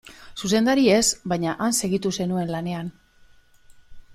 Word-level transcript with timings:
Zuzendari 0.45 0.85
ez, 0.93 1.03
baina 1.33 1.53
han 1.67 1.77
segitu 1.81 2.13
zenuen 2.23 2.55
lanean. 2.55 2.91